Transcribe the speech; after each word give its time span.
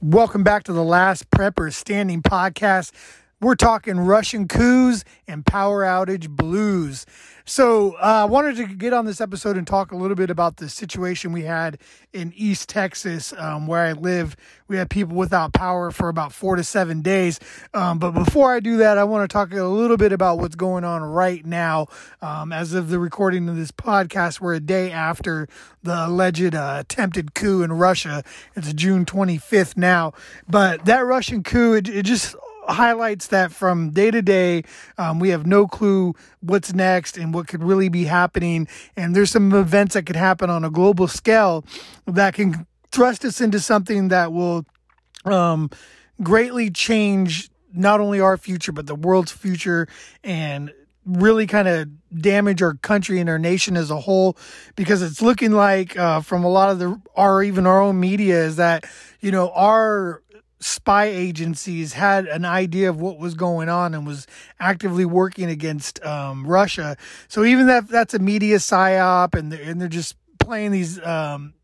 Welcome 0.00 0.44
back 0.44 0.62
to 0.64 0.72
the 0.72 0.84
Last 0.84 1.28
Prepper 1.28 1.72
Standing 1.72 2.22
podcast. 2.22 2.92
We're 3.40 3.54
talking 3.54 4.00
Russian 4.00 4.48
coups 4.48 5.04
and 5.28 5.46
power 5.46 5.84
outage 5.84 6.28
blues. 6.28 7.06
So, 7.44 7.92
uh, 7.92 8.22
I 8.22 8.24
wanted 8.24 8.56
to 8.56 8.66
get 8.66 8.92
on 8.92 9.06
this 9.06 9.20
episode 9.20 9.56
and 9.56 9.64
talk 9.64 9.92
a 9.92 9.96
little 9.96 10.16
bit 10.16 10.28
about 10.28 10.56
the 10.56 10.68
situation 10.68 11.30
we 11.30 11.44
had 11.44 11.78
in 12.12 12.32
East 12.36 12.68
Texas, 12.68 13.32
um, 13.38 13.68
where 13.68 13.84
I 13.84 13.92
live. 13.92 14.36
We 14.66 14.76
had 14.76 14.90
people 14.90 15.16
without 15.16 15.52
power 15.52 15.92
for 15.92 16.08
about 16.08 16.32
four 16.32 16.56
to 16.56 16.64
seven 16.64 17.00
days. 17.00 17.38
Um, 17.72 18.00
but 18.00 18.10
before 18.10 18.52
I 18.52 18.58
do 18.58 18.76
that, 18.78 18.98
I 18.98 19.04
want 19.04 19.30
to 19.30 19.32
talk 19.32 19.52
a 19.52 19.62
little 19.62 19.96
bit 19.96 20.12
about 20.12 20.40
what's 20.40 20.56
going 20.56 20.82
on 20.82 21.02
right 21.02 21.46
now. 21.46 21.86
Um, 22.20 22.52
as 22.52 22.74
of 22.74 22.88
the 22.88 22.98
recording 22.98 23.48
of 23.48 23.54
this 23.54 23.70
podcast, 23.70 24.40
we're 24.40 24.54
a 24.54 24.60
day 24.60 24.90
after 24.90 25.48
the 25.84 26.06
alleged 26.06 26.56
uh, 26.56 26.78
attempted 26.80 27.34
coup 27.34 27.62
in 27.62 27.72
Russia. 27.72 28.24
It's 28.56 28.72
June 28.72 29.06
25th 29.06 29.76
now. 29.76 30.12
But 30.48 30.86
that 30.86 31.06
Russian 31.06 31.44
coup, 31.44 31.74
it, 31.74 31.88
it 31.88 32.02
just 32.04 32.34
highlights 32.68 33.28
that 33.28 33.52
from 33.52 33.90
day 33.90 34.10
to 34.10 34.22
day, 34.22 34.62
um, 34.98 35.18
we 35.18 35.30
have 35.30 35.46
no 35.46 35.66
clue 35.66 36.14
what's 36.40 36.72
next 36.72 37.16
and 37.16 37.32
what 37.32 37.48
could 37.48 37.62
really 37.62 37.88
be 37.88 38.04
happening. 38.04 38.68
And 38.96 39.14
there's 39.14 39.30
some 39.30 39.52
events 39.52 39.94
that 39.94 40.06
could 40.06 40.16
happen 40.16 40.50
on 40.50 40.64
a 40.64 40.70
global 40.70 41.08
scale 41.08 41.64
that 42.06 42.34
can 42.34 42.66
thrust 42.90 43.24
us 43.24 43.40
into 43.40 43.60
something 43.60 44.08
that 44.08 44.32
will 44.32 44.64
um, 45.24 45.70
greatly 46.22 46.70
change 46.70 47.50
not 47.72 48.00
only 48.00 48.20
our 48.20 48.36
future, 48.36 48.72
but 48.72 48.86
the 48.86 48.94
world's 48.94 49.32
future 49.32 49.88
and 50.24 50.72
really 51.08 51.46
kind 51.46 51.66
of 51.66 51.88
damage 52.20 52.62
our 52.62 52.74
country 52.74 53.18
and 53.18 53.30
our 53.30 53.38
nation 53.38 53.76
as 53.76 53.90
a 53.90 53.98
whole 53.98 54.36
because 54.76 55.00
it's 55.00 55.22
looking 55.22 55.52
like 55.52 55.96
uh, 55.96 56.20
from 56.20 56.44
a 56.44 56.48
lot 56.48 56.70
of 56.70 56.78
the 56.78 57.00
our 57.16 57.42
even 57.42 57.66
our 57.66 57.80
own 57.80 57.98
media 57.98 58.44
is 58.44 58.56
that 58.56 58.84
you 59.20 59.30
know 59.30 59.50
our 59.52 60.22
spy 60.60 61.06
agencies 61.06 61.92
had 61.92 62.26
an 62.26 62.44
idea 62.44 62.90
of 62.90 63.00
what 63.00 63.18
was 63.18 63.34
going 63.34 63.68
on 63.68 63.94
and 63.94 64.06
was 64.06 64.26
actively 64.58 65.04
working 65.04 65.48
against 65.48 66.04
um, 66.04 66.46
Russia. 66.46 66.96
So 67.28 67.44
even 67.44 67.66
that 67.66 67.88
that's 67.88 68.14
a 68.14 68.18
media 68.18 68.56
psyop, 68.56 69.34
and 69.38 69.52
they're, 69.52 69.62
and 69.62 69.80
they're 69.80 69.88
just 69.88 70.16
playing 70.38 70.72
these 70.72 71.00
um, 71.04 71.54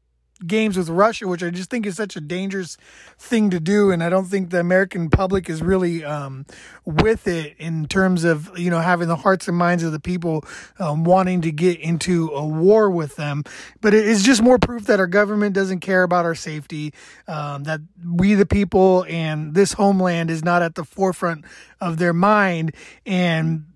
games 0.46 0.76
with 0.76 0.88
Russia, 0.88 1.26
which 1.26 1.42
I 1.42 1.50
just 1.50 1.70
think 1.70 1.86
is 1.86 1.96
such 1.96 2.16
a 2.16 2.20
dangerous 2.20 2.76
thing 3.18 3.50
to 3.50 3.60
do. 3.60 3.90
And 3.90 4.02
I 4.02 4.08
don't 4.08 4.26
think 4.26 4.50
the 4.50 4.60
American 4.60 5.10
public 5.10 5.48
is 5.48 5.62
really 5.62 6.04
um, 6.04 6.46
with 6.84 7.26
it 7.26 7.54
in 7.58 7.86
terms 7.86 8.24
of, 8.24 8.56
you 8.58 8.70
know, 8.70 8.80
having 8.80 9.08
the 9.08 9.16
hearts 9.16 9.48
and 9.48 9.56
minds 9.56 9.82
of 9.82 9.92
the 9.92 10.00
people 10.00 10.44
um, 10.78 11.04
wanting 11.04 11.40
to 11.42 11.52
get 11.52 11.80
into 11.80 12.28
a 12.30 12.46
war 12.46 12.90
with 12.90 13.16
them. 13.16 13.44
But 13.80 13.94
it 13.94 14.06
is 14.06 14.22
just 14.22 14.42
more 14.42 14.58
proof 14.58 14.86
that 14.86 15.00
our 15.00 15.06
government 15.06 15.54
doesn't 15.54 15.80
care 15.80 16.02
about 16.02 16.24
our 16.24 16.34
safety, 16.34 16.94
um, 17.28 17.64
that 17.64 17.80
we, 18.04 18.34
the 18.34 18.46
people, 18.46 19.04
and 19.08 19.54
this 19.54 19.72
homeland 19.72 20.30
is 20.30 20.44
not 20.44 20.62
at 20.62 20.74
the 20.74 20.84
forefront 20.84 21.44
of 21.80 21.98
their 21.98 22.12
mind. 22.12 22.74
And 23.06 23.66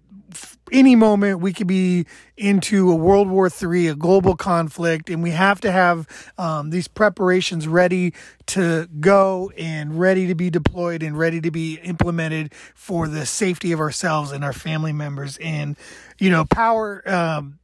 any 0.71 0.97
moment 0.97 1.41
we 1.41 1.53
could 1.53 1.67
be 1.67 2.07
into 2.37 2.91
a 2.91 2.95
World 2.95 3.29
War 3.29 3.49
III, 3.49 3.89
a 3.89 3.95
global 3.95 4.37
conflict, 4.37 5.11
and 5.11 5.23
we 5.23 5.31
have 5.31 5.61
to 5.63 5.73
have 5.73 6.07
um, 6.37 6.71
these 6.71 6.89
preparations 6.89 7.67
ready 7.67 8.15
to 8.47 8.89
go 9.01 9.51
and 9.57 9.99
ready 9.99 10.27
to 10.27 10.35
be 10.35 10.51
deployed 10.51 11.03
and 11.03 11.19
ready 11.19 11.41
to 11.41 11.51
be 11.51 11.75
implemented 11.77 12.53
for 12.75 13.09
the 13.09 13.27
safety 13.27 13.73
of 13.73 13.81
ourselves 13.81 14.33
and 14.33 14.45
our 14.45 14.53
family 14.53 14.93
members. 14.93 15.39
And 15.39 15.77
you 16.19 16.31
know, 16.31 16.45
power, 16.45 17.03
um, 17.07 17.59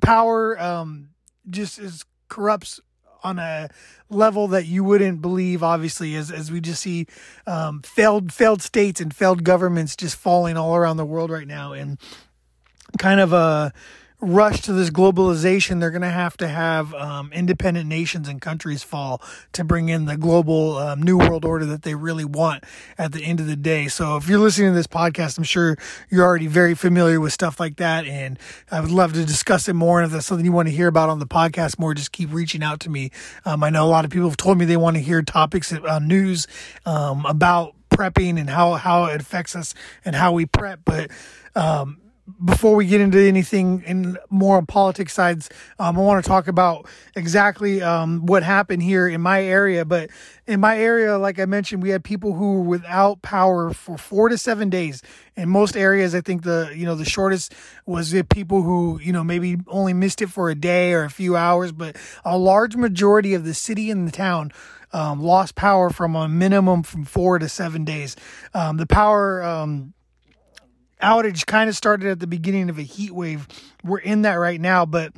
power, 0.00 0.60
um, 0.60 1.08
just 1.50 1.78
is 1.78 2.04
corrupts 2.28 2.80
on 3.22 3.38
a 3.38 3.68
level 4.10 4.48
that 4.48 4.66
you 4.66 4.84
wouldn't 4.84 5.22
believe 5.22 5.62
obviously 5.62 6.14
as, 6.16 6.30
as 6.30 6.50
we 6.50 6.60
just 6.60 6.82
see 6.82 7.06
um, 7.46 7.80
failed 7.82 8.32
failed 8.32 8.62
states 8.62 9.00
and 9.00 9.14
failed 9.14 9.44
governments 9.44 9.96
just 9.96 10.16
falling 10.16 10.56
all 10.56 10.76
around 10.76 10.96
the 10.96 11.04
world 11.04 11.30
right 11.30 11.46
now 11.46 11.72
and 11.72 11.98
kind 12.98 13.20
of 13.20 13.32
a 13.32 13.72
rush 14.22 14.60
to 14.62 14.72
this 14.72 14.88
globalization, 14.88 15.80
they're 15.80 15.90
going 15.90 16.00
to 16.00 16.08
have 16.08 16.36
to 16.36 16.46
have 16.46 16.94
um, 16.94 17.32
independent 17.32 17.88
nations 17.88 18.28
and 18.28 18.40
countries 18.40 18.82
fall 18.82 19.20
to 19.52 19.64
bring 19.64 19.88
in 19.88 20.04
the 20.04 20.16
global 20.16 20.76
um, 20.78 21.02
new 21.02 21.18
world 21.18 21.44
order 21.44 21.66
that 21.66 21.82
they 21.82 21.96
really 21.96 22.24
want 22.24 22.62
at 22.96 23.10
the 23.10 23.22
end 23.24 23.40
of 23.40 23.46
the 23.46 23.56
day. 23.56 23.88
So 23.88 24.16
if 24.16 24.28
you're 24.28 24.38
listening 24.38 24.70
to 24.70 24.74
this 24.74 24.86
podcast, 24.86 25.38
I'm 25.38 25.44
sure 25.44 25.76
you're 26.08 26.24
already 26.24 26.46
very 26.46 26.74
familiar 26.74 27.20
with 27.20 27.32
stuff 27.32 27.58
like 27.58 27.76
that. 27.76 28.06
And 28.06 28.38
I 28.70 28.80
would 28.80 28.92
love 28.92 29.12
to 29.14 29.24
discuss 29.24 29.68
it 29.68 29.74
more. 29.74 30.00
And 30.00 30.06
if 30.06 30.12
that's 30.12 30.26
something 30.26 30.46
you 30.46 30.52
want 30.52 30.68
to 30.68 30.74
hear 30.74 30.86
about 30.86 31.08
on 31.08 31.18
the 31.18 31.26
podcast 31.26 31.80
more, 31.80 31.92
just 31.92 32.12
keep 32.12 32.32
reaching 32.32 32.62
out 32.62 32.78
to 32.80 32.90
me. 32.90 33.10
Um, 33.44 33.64
I 33.64 33.70
know 33.70 33.84
a 33.84 33.90
lot 33.90 34.04
of 34.04 34.12
people 34.12 34.28
have 34.28 34.36
told 34.36 34.56
me 34.56 34.64
they 34.64 34.76
want 34.76 34.96
to 34.96 35.02
hear 35.02 35.20
topics, 35.22 35.72
uh, 35.72 35.98
news 35.98 36.46
um, 36.86 37.26
about 37.26 37.74
prepping 37.90 38.38
and 38.38 38.48
how, 38.48 38.74
how 38.74 39.06
it 39.06 39.20
affects 39.20 39.56
us 39.56 39.74
and 40.04 40.14
how 40.14 40.32
we 40.32 40.46
prep. 40.46 40.80
But, 40.84 41.10
um, 41.56 41.98
before 42.44 42.76
we 42.76 42.86
get 42.86 43.00
into 43.00 43.18
anything 43.18 43.82
in 43.84 44.16
more 44.30 44.56
on 44.56 44.66
politics 44.66 45.12
sides, 45.12 45.50
um, 45.80 45.98
I 45.98 46.00
want 46.00 46.24
to 46.24 46.28
talk 46.28 46.46
about 46.46 46.86
exactly 47.16 47.82
um, 47.82 48.26
what 48.26 48.44
happened 48.44 48.82
here 48.82 49.08
in 49.08 49.20
my 49.20 49.42
area. 49.42 49.84
But 49.84 50.10
in 50.46 50.60
my 50.60 50.78
area, 50.78 51.18
like 51.18 51.40
I 51.40 51.46
mentioned, 51.46 51.82
we 51.82 51.90
had 51.90 52.04
people 52.04 52.34
who 52.34 52.54
were 52.54 52.62
without 52.62 53.22
power 53.22 53.72
for 53.72 53.98
four 53.98 54.28
to 54.28 54.38
seven 54.38 54.70
days. 54.70 55.02
In 55.36 55.48
most 55.48 55.76
areas, 55.76 56.14
I 56.14 56.20
think 56.20 56.44
the 56.44 56.72
you 56.74 56.86
know 56.86 56.94
the 56.94 57.04
shortest 57.04 57.54
was 57.86 58.12
the 58.12 58.22
people 58.22 58.62
who 58.62 59.00
you 59.02 59.12
know 59.12 59.24
maybe 59.24 59.56
only 59.66 59.92
missed 59.92 60.22
it 60.22 60.30
for 60.30 60.48
a 60.48 60.54
day 60.54 60.92
or 60.92 61.02
a 61.02 61.10
few 61.10 61.36
hours. 61.36 61.72
But 61.72 61.96
a 62.24 62.38
large 62.38 62.76
majority 62.76 63.34
of 63.34 63.44
the 63.44 63.54
city 63.54 63.90
and 63.90 64.06
the 64.06 64.12
town 64.12 64.52
um, 64.92 65.20
lost 65.20 65.56
power 65.56 65.90
from 65.90 66.14
a 66.14 66.28
minimum 66.28 66.84
from 66.84 67.04
four 67.04 67.40
to 67.40 67.48
seven 67.48 67.84
days. 67.84 68.14
Um, 68.54 68.76
the 68.76 68.86
power 68.86 69.42
um, 69.42 69.94
outage 71.02 71.46
kind 71.46 71.68
of 71.68 71.76
started 71.76 72.08
at 72.08 72.20
the 72.20 72.26
beginning 72.26 72.70
of 72.70 72.78
a 72.78 72.82
heat 72.82 73.12
wave. 73.12 73.46
We're 73.84 73.98
in 73.98 74.22
that 74.22 74.34
right 74.34 74.60
now, 74.60 74.86
but 74.86 75.12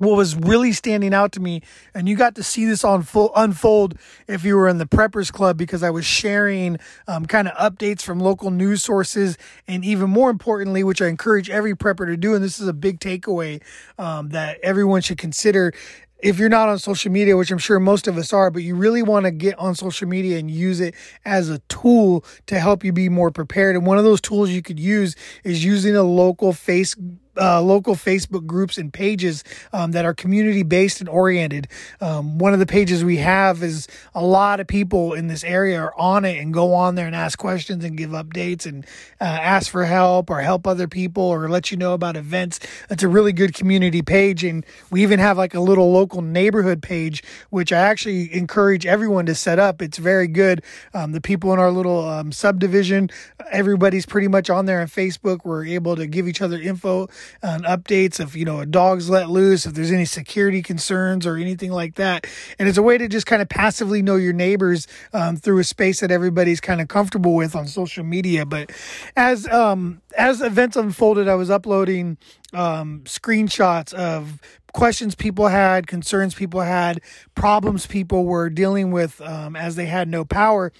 what 0.00 0.16
was 0.16 0.34
really 0.34 0.72
standing 0.72 1.12
out 1.12 1.32
to 1.32 1.40
me, 1.40 1.60
and 1.94 2.08
you 2.08 2.16
got 2.16 2.34
to 2.36 2.42
see 2.42 2.64
this 2.64 2.84
on 2.84 3.02
full 3.02 3.30
unfold 3.36 3.98
if 4.26 4.44
you 4.44 4.56
were 4.56 4.66
in 4.66 4.78
the 4.78 4.86
Preppers 4.86 5.30
Club 5.30 5.58
because 5.58 5.82
I 5.82 5.90
was 5.90 6.06
sharing 6.06 6.78
um, 7.06 7.26
kind 7.26 7.46
of 7.46 7.54
updates 7.56 8.00
from 8.00 8.18
local 8.18 8.50
news 8.50 8.82
sources, 8.82 9.36
and 9.68 9.84
even 9.84 10.08
more 10.08 10.30
importantly, 10.30 10.82
which 10.82 11.02
I 11.02 11.08
encourage 11.08 11.50
every 11.50 11.74
prepper 11.74 12.06
to 12.06 12.16
do, 12.16 12.34
and 12.34 12.42
this 12.42 12.58
is 12.58 12.66
a 12.66 12.72
big 12.72 12.98
takeaway 12.98 13.62
um, 13.98 14.30
that 14.30 14.58
everyone 14.62 15.02
should 15.02 15.18
consider, 15.18 15.74
if 16.22 16.38
you're 16.38 16.48
not 16.48 16.68
on 16.68 16.78
social 16.78 17.10
media, 17.10 17.36
which 17.36 17.50
I'm 17.50 17.58
sure 17.58 17.80
most 17.80 18.06
of 18.06 18.16
us 18.18 18.32
are, 18.32 18.50
but 18.50 18.62
you 18.62 18.74
really 18.74 19.02
want 19.02 19.24
to 19.24 19.30
get 19.30 19.58
on 19.58 19.74
social 19.74 20.08
media 20.08 20.38
and 20.38 20.50
use 20.50 20.80
it 20.80 20.94
as 21.24 21.48
a 21.48 21.58
tool 21.68 22.24
to 22.46 22.58
help 22.58 22.84
you 22.84 22.92
be 22.92 23.08
more 23.08 23.30
prepared. 23.30 23.76
And 23.76 23.86
one 23.86 23.98
of 23.98 24.04
those 24.04 24.20
tools 24.20 24.50
you 24.50 24.62
could 24.62 24.80
use 24.80 25.16
is 25.44 25.64
using 25.64 25.96
a 25.96 26.02
local 26.02 26.52
face 26.52 26.94
uh, 27.36 27.60
local 27.60 27.94
Facebook 27.94 28.46
groups 28.46 28.78
and 28.78 28.92
pages 28.92 29.44
um, 29.72 29.92
that 29.92 30.04
are 30.04 30.14
community 30.14 30.62
based 30.62 31.00
and 31.00 31.08
oriented. 31.08 31.68
Um, 32.00 32.38
one 32.38 32.52
of 32.52 32.58
the 32.58 32.66
pages 32.66 33.04
we 33.04 33.18
have 33.18 33.62
is 33.62 33.88
a 34.14 34.24
lot 34.24 34.60
of 34.60 34.66
people 34.66 35.14
in 35.14 35.28
this 35.28 35.44
area 35.44 35.80
are 35.80 35.94
on 35.98 36.24
it 36.24 36.38
and 36.38 36.52
go 36.52 36.74
on 36.74 36.94
there 36.94 37.06
and 37.06 37.14
ask 37.14 37.38
questions 37.38 37.84
and 37.84 37.96
give 37.96 38.10
updates 38.10 38.66
and 38.66 38.84
uh, 39.20 39.24
ask 39.24 39.70
for 39.70 39.84
help 39.84 40.30
or 40.30 40.40
help 40.40 40.66
other 40.66 40.88
people 40.88 41.22
or 41.22 41.48
let 41.48 41.70
you 41.70 41.76
know 41.76 41.94
about 41.94 42.16
events. 42.16 42.60
It's 42.90 43.02
a 43.02 43.08
really 43.08 43.32
good 43.32 43.54
community 43.54 44.02
page. 44.02 44.44
And 44.44 44.64
we 44.90 45.02
even 45.02 45.18
have 45.18 45.38
like 45.38 45.54
a 45.54 45.60
little 45.60 45.92
local 45.92 46.22
neighborhood 46.22 46.82
page, 46.82 47.22
which 47.50 47.72
I 47.72 47.78
actually 47.78 48.34
encourage 48.34 48.86
everyone 48.86 49.26
to 49.26 49.34
set 49.34 49.58
up. 49.58 49.82
It's 49.82 49.98
very 49.98 50.26
good. 50.26 50.62
Um, 50.94 51.12
the 51.12 51.20
people 51.20 51.52
in 51.52 51.58
our 51.58 51.70
little 51.70 52.08
um, 52.08 52.32
subdivision, 52.32 53.10
everybody's 53.50 54.06
pretty 54.06 54.28
much 54.28 54.50
on 54.50 54.66
there 54.66 54.80
on 54.80 54.86
Facebook. 54.88 55.40
We're 55.44 55.66
able 55.66 55.96
to 55.96 56.06
give 56.06 56.26
each 56.26 56.42
other 56.42 56.58
info 56.58 57.08
and 57.42 57.64
updates 57.64 58.20
if 58.20 58.36
you 58.36 58.44
know 58.44 58.60
a 58.60 58.66
dog's 58.66 59.10
let 59.10 59.28
loose, 59.30 59.66
if 59.66 59.74
there's 59.74 59.92
any 59.92 60.04
security 60.04 60.62
concerns 60.62 61.26
or 61.26 61.36
anything 61.36 61.72
like 61.72 61.94
that. 61.96 62.26
And 62.58 62.68
it's 62.68 62.78
a 62.78 62.82
way 62.82 62.98
to 62.98 63.08
just 63.08 63.26
kind 63.26 63.42
of 63.42 63.48
passively 63.48 64.02
know 64.02 64.16
your 64.16 64.32
neighbors 64.32 64.86
um, 65.12 65.36
through 65.36 65.58
a 65.58 65.64
space 65.64 66.00
that 66.00 66.10
everybody's 66.10 66.60
kind 66.60 66.80
of 66.80 66.88
comfortable 66.88 67.34
with 67.34 67.54
on 67.54 67.66
social 67.66 68.04
media. 68.04 68.46
But 68.46 68.72
as 69.16 69.48
um, 69.48 70.02
as 70.16 70.40
events 70.40 70.76
unfolded, 70.76 71.28
I 71.28 71.34
was 71.34 71.50
uploading 71.50 72.18
um, 72.52 73.02
screenshots 73.04 73.92
of 73.92 74.40
questions 74.72 75.14
people 75.14 75.48
had, 75.48 75.86
concerns 75.86 76.34
people 76.34 76.60
had, 76.60 77.00
problems 77.34 77.86
people 77.86 78.24
were 78.24 78.50
dealing 78.50 78.90
with 78.90 79.20
um, 79.20 79.56
as 79.56 79.76
they 79.76 79.86
had 79.86 80.08
no 80.08 80.24
power. 80.24 80.72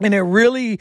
And 0.00 0.14
it 0.14 0.22
really 0.22 0.80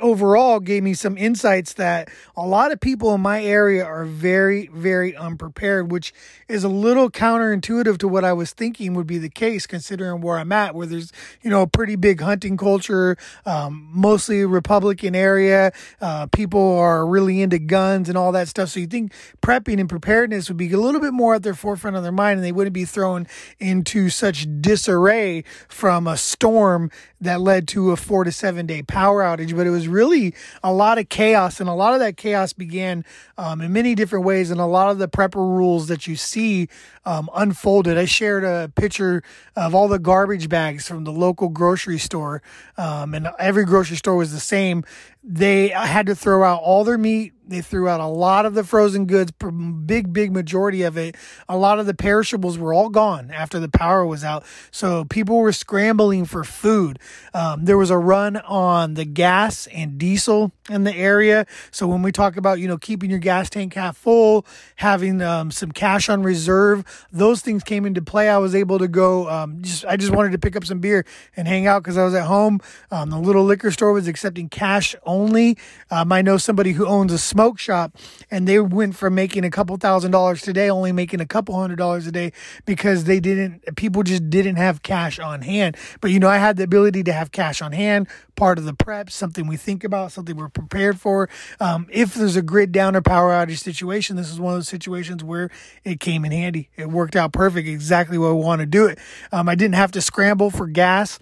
overall 0.00 0.60
gave 0.60 0.82
me 0.82 0.94
some 0.94 1.16
insights 1.16 1.74
that 1.74 2.10
a 2.36 2.46
lot 2.46 2.72
of 2.72 2.80
people 2.80 3.14
in 3.14 3.20
my 3.20 3.42
area 3.42 3.84
are 3.84 4.04
very, 4.04 4.68
very 4.68 5.14
unprepared, 5.14 5.90
which 5.90 6.12
is 6.48 6.64
a 6.64 6.68
little 6.68 7.10
counterintuitive 7.10 7.98
to 7.98 8.08
what 8.08 8.24
I 8.24 8.32
was 8.32 8.52
thinking 8.52 8.94
would 8.94 9.06
be 9.06 9.18
the 9.18 9.28
case, 9.28 9.66
considering 9.66 10.20
where 10.20 10.38
I'm 10.38 10.52
at, 10.52 10.74
where 10.74 10.86
there's, 10.86 11.12
you 11.42 11.50
know, 11.50 11.62
a 11.62 11.66
pretty 11.66 11.96
big 11.96 12.20
hunting 12.20 12.56
culture, 12.56 13.16
um, 13.46 13.88
mostly 13.92 14.44
Republican 14.44 15.14
area. 15.14 15.72
Uh, 16.00 16.26
people 16.26 16.78
are 16.78 17.06
really 17.06 17.42
into 17.42 17.58
guns 17.58 18.08
and 18.08 18.16
all 18.16 18.32
that 18.32 18.48
stuff. 18.48 18.70
So 18.70 18.80
you 18.80 18.86
think 18.86 19.12
prepping 19.42 19.80
and 19.80 19.88
preparedness 19.88 20.48
would 20.48 20.56
be 20.56 20.72
a 20.72 20.78
little 20.78 21.00
bit 21.00 21.12
more 21.12 21.34
at 21.34 21.42
their 21.42 21.54
forefront 21.54 21.96
of 21.96 22.02
their 22.02 22.12
mind 22.12 22.38
and 22.38 22.44
they 22.44 22.52
wouldn't 22.52 22.74
be 22.74 22.84
thrown 22.84 23.26
into 23.58 24.08
such 24.08 24.46
disarray 24.60 25.44
from 25.68 26.06
a 26.06 26.16
storm 26.16 26.90
that 27.20 27.40
led 27.40 27.68
to 27.68 27.90
a 27.90 27.96
four 27.96 28.24
to 28.24 28.32
seven 28.32 28.66
day 28.66 28.82
power 28.82 29.22
outage. 29.22 29.54
But 29.54 29.66
it 29.66 29.70
was 29.70 29.88
really 29.90 30.34
a 30.62 30.72
lot 30.72 30.98
of 30.98 31.08
chaos, 31.08 31.60
and 31.60 31.68
a 31.68 31.74
lot 31.74 31.94
of 31.94 32.00
that 32.00 32.16
chaos 32.16 32.52
began 32.52 33.04
um, 33.36 33.60
in 33.60 33.72
many 33.72 33.94
different 33.94 34.24
ways. 34.24 34.50
And 34.50 34.60
a 34.60 34.66
lot 34.66 34.90
of 34.90 34.98
the 34.98 35.08
prepper 35.08 35.36
rules 35.36 35.88
that 35.88 36.06
you 36.06 36.16
see 36.16 36.68
um, 37.04 37.28
unfolded. 37.34 37.98
I 37.98 38.04
shared 38.04 38.44
a 38.44 38.70
picture 38.74 39.22
of 39.56 39.74
all 39.74 39.88
the 39.88 39.98
garbage 39.98 40.48
bags 40.48 40.86
from 40.86 41.04
the 41.04 41.12
local 41.12 41.48
grocery 41.48 41.98
store, 41.98 42.42
um, 42.76 43.14
and 43.14 43.28
every 43.38 43.64
grocery 43.64 43.96
store 43.96 44.16
was 44.16 44.32
the 44.32 44.40
same. 44.40 44.84
They 45.22 45.68
had 45.68 46.06
to 46.06 46.14
throw 46.14 46.44
out 46.44 46.62
all 46.62 46.84
their 46.84 46.98
meat 46.98 47.32
they 47.50 47.60
threw 47.60 47.88
out 47.88 47.98
a 47.98 48.06
lot 48.06 48.46
of 48.46 48.54
the 48.54 48.62
frozen 48.62 49.06
goods, 49.06 49.32
big, 49.32 50.12
big 50.12 50.32
majority 50.32 50.82
of 50.82 50.96
it. 50.96 51.16
A 51.48 51.56
lot 51.56 51.80
of 51.80 51.86
the 51.86 51.94
perishables 51.94 52.56
were 52.56 52.72
all 52.72 52.88
gone 52.88 53.32
after 53.32 53.58
the 53.58 53.68
power 53.68 54.06
was 54.06 54.22
out. 54.22 54.44
So 54.70 55.04
people 55.04 55.36
were 55.38 55.52
scrambling 55.52 56.26
for 56.26 56.44
food. 56.44 57.00
Um, 57.34 57.64
there 57.64 57.76
was 57.76 57.90
a 57.90 57.98
run 57.98 58.36
on 58.36 58.94
the 58.94 59.04
gas 59.04 59.66
and 59.66 59.98
diesel 59.98 60.52
in 60.70 60.84
the 60.84 60.94
area. 60.94 61.44
So 61.72 61.88
when 61.88 62.02
we 62.02 62.12
talk 62.12 62.36
about, 62.36 62.60
you 62.60 62.68
know, 62.68 62.78
keeping 62.78 63.10
your 63.10 63.18
gas 63.18 63.50
tank 63.50 63.74
half 63.74 63.96
full, 63.96 64.46
having 64.76 65.20
um, 65.20 65.50
some 65.50 65.72
cash 65.72 66.08
on 66.08 66.22
reserve, 66.22 66.84
those 67.10 67.40
things 67.40 67.64
came 67.64 67.84
into 67.84 68.00
play. 68.00 68.28
I 68.28 68.38
was 68.38 68.54
able 68.54 68.78
to 68.78 68.86
go, 68.86 69.28
um, 69.28 69.60
just, 69.60 69.84
I 69.86 69.96
just 69.96 70.12
wanted 70.12 70.30
to 70.32 70.38
pick 70.38 70.54
up 70.54 70.64
some 70.64 70.78
beer 70.78 71.04
and 71.36 71.48
hang 71.48 71.66
out 71.66 71.82
because 71.82 71.98
I 71.98 72.04
was 72.04 72.14
at 72.14 72.26
home. 72.26 72.60
Um, 72.92 73.10
the 73.10 73.18
little 73.18 73.42
liquor 73.42 73.72
store 73.72 73.92
was 73.92 74.06
accepting 74.06 74.48
cash 74.48 74.94
only. 75.10 75.58
Um, 75.90 76.12
I 76.12 76.22
know 76.22 76.36
somebody 76.36 76.72
who 76.72 76.86
owns 76.86 77.12
a 77.12 77.18
smoke 77.18 77.58
shop 77.58 77.96
and 78.30 78.46
they 78.46 78.60
went 78.60 78.96
from 78.96 79.14
making 79.14 79.44
a 79.44 79.50
couple 79.50 79.76
thousand 79.76 80.12
dollars 80.12 80.42
today 80.42 80.70
only 80.70 80.92
making 80.92 81.20
a 81.20 81.26
couple 81.26 81.58
hundred 81.58 81.76
dollars 81.76 82.06
a 82.06 82.12
day 82.12 82.32
because 82.64 83.04
they 83.04 83.20
didn't 83.20 83.76
people 83.76 84.02
just 84.02 84.30
didn't 84.30 84.56
have 84.56 84.82
cash 84.82 85.18
on 85.18 85.42
hand. 85.42 85.76
But 86.00 86.10
you 86.10 86.20
know 86.20 86.28
i 86.28 86.38
had 86.38 86.56
the 86.56 86.62
ability 86.62 87.02
to 87.04 87.12
have 87.12 87.32
cash 87.32 87.60
on 87.60 87.72
hand 87.72 88.08
part 88.36 88.58
of 88.58 88.64
the 88.64 88.72
prep 88.72 89.10
something 89.10 89.46
we 89.46 89.56
think 89.56 89.84
about 89.84 90.12
something 90.12 90.36
we're 90.36 90.48
prepared 90.48 90.98
for. 90.98 91.28
Um, 91.58 91.86
if 91.90 92.14
there's 92.14 92.36
a 92.36 92.42
grid 92.42 92.72
down 92.72 92.96
or 92.96 93.02
power 93.02 93.32
outage 93.32 93.58
situation 93.58 94.16
this 94.16 94.30
is 94.30 94.40
one 94.40 94.54
of 94.54 94.58
those 94.58 94.68
situations 94.68 95.24
where 95.24 95.50
it 95.84 96.00
came 96.00 96.24
in 96.24 96.32
handy. 96.32 96.70
It 96.76 96.90
worked 96.90 97.16
out 97.16 97.32
perfect 97.32 97.68
exactly 97.68 98.16
what 98.16 98.34
we 98.34 98.42
want 98.42 98.60
to 98.60 98.66
do 98.66 98.86
it. 98.86 98.98
Um, 99.32 99.48
i 99.48 99.54
didn't 99.54 99.74
have 99.74 99.92
to 99.92 100.00
scramble 100.00 100.50
for 100.50 100.66
gas 100.66 101.18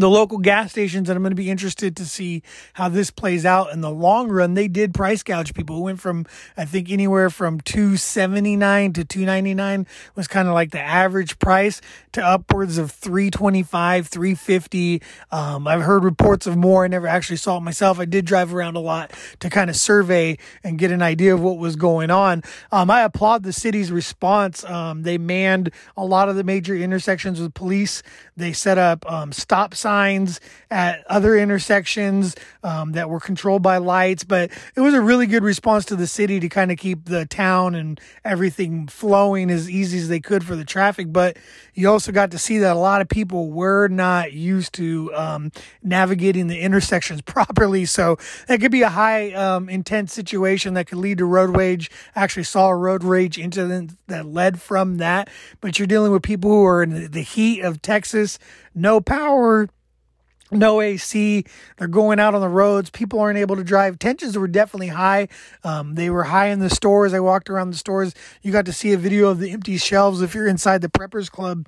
the 0.00 0.10
local 0.10 0.38
gas 0.38 0.70
stations, 0.70 1.08
and 1.08 1.16
I'm 1.16 1.22
going 1.22 1.30
to 1.30 1.36
be 1.36 1.50
interested 1.50 1.96
to 1.96 2.06
see 2.06 2.42
how 2.74 2.88
this 2.88 3.10
plays 3.10 3.44
out 3.44 3.72
in 3.72 3.80
the 3.80 3.90
long 3.90 4.28
run. 4.28 4.54
They 4.54 4.68
did 4.68 4.94
price 4.94 5.22
gouge 5.22 5.54
people. 5.54 5.78
It 5.78 5.82
went 5.82 6.00
from 6.00 6.26
I 6.56 6.64
think 6.64 6.90
anywhere 6.90 7.30
from 7.30 7.60
279 7.60 8.92
to 8.94 9.04
299 9.04 9.86
was 10.14 10.28
kind 10.28 10.48
of 10.48 10.54
like 10.54 10.70
the 10.70 10.80
average 10.80 11.38
price 11.38 11.80
to 12.12 12.24
upwards 12.24 12.78
of 12.78 12.90
325, 12.90 14.08
350. 14.08 15.02
Um, 15.30 15.66
I've 15.66 15.82
heard 15.82 16.04
reports 16.04 16.46
of 16.46 16.56
more. 16.56 16.84
I 16.84 16.88
never 16.88 17.06
actually 17.06 17.36
saw 17.36 17.58
it 17.58 17.60
myself. 17.60 17.98
I 17.98 18.04
did 18.04 18.24
drive 18.24 18.54
around 18.54 18.76
a 18.76 18.80
lot 18.80 19.12
to 19.40 19.50
kind 19.50 19.70
of 19.70 19.76
survey 19.76 20.38
and 20.64 20.78
get 20.78 20.90
an 20.90 21.02
idea 21.02 21.34
of 21.34 21.40
what 21.40 21.58
was 21.58 21.76
going 21.76 22.10
on. 22.10 22.42
Um, 22.72 22.90
I 22.90 23.02
applaud 23.02 23.42
the 23.42 23.52
city's 23.52 23.90
response. 23.90 24.64
Um, 24.64 25.02
they 25.02 25.18
manned 25.18 25.70
a 25.96 26.04
lot 26.04 26.28
of 26.28 26.36
the 26.36 26.44
major 26.44 26.74
intersections 26.74 27.40
with 27.40 27.54
police. 27.54 28.02
They 28.36 28.52
set 28.52 28.78
up 28.78 29.10
um, 29.10 29.32
stop 29.32 29.74
signs 29.88 30.38
at 30.70 31.02
other 31.06 31.34
intersections 31.34 32.36
um, 32.62 32.92
that 32.92 33.08
were 33.08 33.20
controlled 33.20 33.62
by 33.62 33.78
lights, 33.78 34.22
but 34.22 34.50
it 34.76 34.82
was 34.82 34.92
a 34.92 35.00
really 35.00 35.26
good 35.26 35.42
response 35.42 35.86
to 35.86 35.96
the 35.96 36.06
city 36.06 36.38
to 36.40 36.48
kind 36.50 36.70
of 36.70 36.76
keep 36.76 37.06
the 37.06 37.24
town 37.24 37.74
and 37.74 37.98
everything 38.22 38.86
flowing 38.86 39.50
as 39.50 39.70
easy 39.70 39.96
as 39.96 40.08
they 40.08 40.20
could 40.20 40.44
for 40.44 40.54
the 40.56 40.64
traffic. 40.64 41.10
But 41.10 41.38
you 41.72 41.88
also 41.88 42.12
got 42.12 42.32
to 42.32 42.38
see 42.38 42.58
that 42.58 42.76
a 42.76 42.78
lot 42.78 43.00
of 43.00 43.08
people 43.08 43.50
were 43.50 43.88
not 43.88 44.34
used 44.34 44.74
to 44.74 45.10
um, 45.14 45.52
navigating 45.82 46.48
the 46.48 46.60
intersections 46.60 47.22
properly. 47.34 47.86
So 47.86 48.18
that 48.46 48.60
could 48.60 48.72
be 48.72 48.82
a 48.82 48.90
high 48.90 49.32
um, 49.32 49.70
intense 49.70 50.12
situation 50.12 50.74
that 50.74 50.86
could 50.86 50.98
lead 50.98 51.16
to 51.16 51.24
road 51.24 51.56
rage. 51.56 51.90
I 52.14 52.24
actually 52.24 52.44
saw 52.44 52.68
a 52.68 52.76
road 52.76 53.02
rage 53.02 53.38
incident 53.38 53.92
that 54.08 54.26
led 54.26 54.60
from 54.60 54.98
that. 54.98 55.30
But 55.62 55.78
you're 55.78 55.88
dealing 55.88 56.12
with 56.12 56.22
people 56.22 56.50
who 56.50 56.66
are 56.66 56.82
in 56.82 57.10
the 57.10 57.22
heat 57.22 57.62
of 57.62 57.80
Texas 57.80 58.38
no 58.78 59.00
power, 59.00 59.68
no 60.50 60.80
AC. 60.80 61.44
They're 61.76 61.88
going 61.88 62.20
out 62.20 62.34
on 62.34 62.40
the 62.40 62.48
roads. 62.48 62.90
People 62.90 63.20
aren't 63.20 63.38
able 63.38 63.56
to 63.56 63.64
drive. 63.64 63.98
Tensions 63.98 64.36
were 64.36 64.48
definitely 64.48 64.88
high. 64.88 65.28
Um, 65.64 65.94
they 65.94 66.10
were 66.10 66.24
high 66.24 66.46
in 66.48 66.60
the 66.60 66.70
stores. 66.70 67.14
I 67.14 67.20
walked 67.20 67.50
around 67.50 67.70
the 67.70 67.76
stores. 67.76 68.14
You 68.42 68.52
got 68.52 68.66
to 68.66 68.72
see 68.72 68.92
a 68.92 68.98
video 68.98 69.28
of 69.28 69.38
the 69.38 69.50
empty 69.50 69.76
shelves 69.76 70.22
if 70.22 70.34
you're 70.34 70.48
inside 70.48 70.80
the 70.80 70.88
Preppers 70.88 71.30
Club 71.30 71.66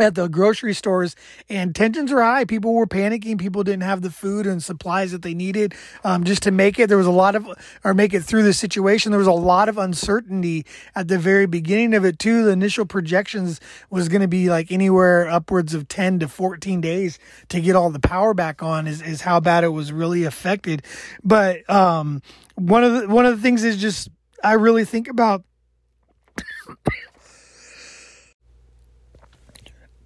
at 0.00 0.14
the 0.14 0.28
grocery 0.28 0.74
stores 0.74 1.16
and 1.48 1.74
tensions 1.74 2.12
were 2.12 2.22
high. 2.22 2.44
People 2.44 2.74
were 2.74 2.86
panicking. 2.86 3.38
People 3.38 3.64
didn't 3.64 3.82
have 3.82 4.02
the 4.02 4.10
food 4.10 4.46
and 4.46 4.62
supplies 4.62 5.12
that 5.12 5.22
they 5.22 5.34
needed 5.34 5.74
um, 6.04 6.24
just 6.24 6.42
to 6.44 6.50
make 6.50 6.78
it. 6.78 6.88
There 6.88 6.96
was 6.96 7.06
a 7.06 7.10
lot 7.10 7.34
of, 7.34 7.48
or 7.84 7.94
make 7.94 8.14
it 8.14 8.22
through 8.22 8.42
the 8.42 8.52
situation. 8.52 9.12
There 9.12 9.18
was 9.18 9.26
a 9.26 9.32
lot 9.32 9.68
of 9.68 9.78
uncertainty 9.78 10.64
at 10.94 11.08
the 11.08 11.18
very 11.18 11.46
beginning 11.46 11.94
of 11.94 12.04
it 12.04 12.18
too. 12.18 12.44
The 12.44 12.50
initial 12.50 12.86
projections 12.86 13.60
was 13.90 14.08
going 14.08 14.22
to 14.22 14.28
be 14.28 14.50
like 14.50 14.70
anywhere 14.70 15.28
upwards 15.28 15.74
of 15.74 15.88
10 15.88 16.20
to 16.20 16.28
14 16.28 16.80
days 16.80 17.18
to 17.48 17.60
get 17.60 17.76
all 17.76 17.90
the 17.90 18.00
power 18.00 18.34
back 18.34 18.62
on 18.62 18.86
is, 18.86 19.02
is 19.02 19.22
how 19.22 19.40
bad 19.40 19.64
it 19.64 19.68
was 19.68 19.92
really 19.92 20.24
affected. 20.24 20.82
But, 21.22 21.68
um, 21.70 22.22
one 22.54 22.82
of 22.82 22.92
the, 22.92 23.08
one 23.08 23.24
of 23.24 23.36
the 23.36 23.42
things 23.42 23.62
is 23.62 23.76
just, 23.76 24.10
I 24.42 24.54
really 24.54 24.84
think 24.84 25.08
about 25.08 25.44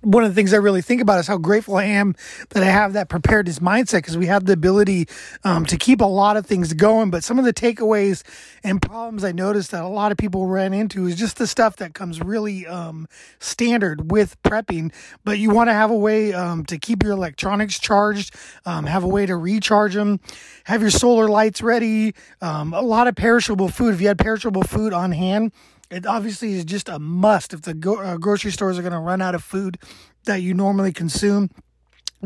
one 0.02 0.24
of 0.24 0.30
the 0.30 0.34
things 0.34 0.52
I 0.52 0.58
really 0.58 0.82
think 0.82 1.00
about 1.00 1.20
is 1.20 1.26
how 1.26 1.38
grateful 1.38 1.76
I 1.76 1.84
am 1.84 2.14
that 2.50 2.62
I 2.62 2.66
have 2.66 2.92
that 2.94 3.08
preparedness 3.08 3.60
mindset 3.60 3.98
because 3.98 4.18
we 4.18 4.26
have 4.26 4.44
the 4.44 4.52
ability 4.52 5.08
um, 5.44 5.64
to 5.66 5.76
keep 5.76 6.00
a 6.00 6.06
lot 6.06 6.36
of 6.36 6.44
things 6.44 6.72
going. 6.74 7.10
But 7.10 7.24
some 7.24 7.38
of 7.38 7.44
the 7.44 7.52
takeaways 7.52 8.22
and 8.64 8.82
problems 8.82 9.24
I 9.24 9.32
noticed 9.32 9.70
that 9.70 9.82
a 9.82 9.88
lot 9.88 10.12
of 10.12 10.18
people 10.18 10.46
ran 10.46 10.74
into 10.74 11.06
is 11.06 11.16
just 11.16 11.36
the 11.38 11.46
stuff 11.46 11.76
that 11.76 11.94
comes 11.94 12.20
really 12.20 12.66
um, 12.66 13.06
standard 13.38 14.10
with 14.10 14.40
prepping. 14.42 14.92
But 15.24 15.38
you 15.38 15.50
want 15.50 15.68
to 15.68 15.74
have 15.74 15.90
a 15.90 15.96
way 15.96 16.32
um, 16.32 16.64
to 16.66 16.78
keep 16.78 17.02
your 17.02 17.12
electronics 17.12 17.78
charged, 17.78 18.34
um, 18.66 18.86
have 18.86 19.04
a 19.04 19.08
way 19.08 19.26
to 19.26 19.36
recharge 19.36 19.94
them, 19.94 20.20
have 20.64 20.80
your 20.82 20.90
solar 20.90 21.28
lights 21.28 21.62
ready, 21.62 22.14
um, 22.40 22.74
a 22.74 22.82
lot 22.82 23.06
of 23.06 23.14
perishable 23.14 23.68
food. 23.68 23.94
If 23.94 24.00
you 24.00 24.08
had 24.08 24.18
perishable 24.18 24.62
food 24.62 24.92
on 24.92 25.12
hand, 25.12 25.52
it 25.92 26.06
obviously 26.06 26.54
is 26.54 26.64
just 26.64 26.88
a 26.88 26.98
must 26.98 27.52
if 27.52 27.62
the 27.62 27.74
go- 27.74 28.00
uh, 28.00 28.16
grocery 28.16 28.50
stores 28.50 28.78
are 28.78 28.82
going 28.82 28.92
to 28.92 28.98
run 28.98 29.20
out 29.20 29.34
of 29.34 29.44
food 29.44 29.78
that 30.24 30.40
you 30.40 30.54
normally 30.54 30.92
consume 30.92 31.50